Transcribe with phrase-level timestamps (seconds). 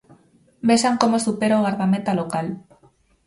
[0.69, 2.47] Vexan como supera o gardameta local.